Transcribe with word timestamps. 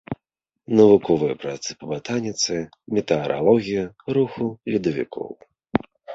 Навуковыя 0.77 1.35
працы 1.43 1.69
па 1.81 1.85
батаніцы, 1.91 2.53
метэаралогіі, 2.99 3.83
руху 4.19 4.43
ледавікоў. 4.75 5.29